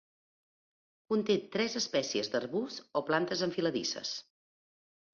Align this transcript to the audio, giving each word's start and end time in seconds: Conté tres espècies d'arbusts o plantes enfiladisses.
Conté 1.13 1.35
tres 1.57 1.77
espècies 1.81 2.33
d'arbusts 2.33 2.83
o 3.03 3.07
plantes 3.13 3.47
enfiladisses. 3.53 4.19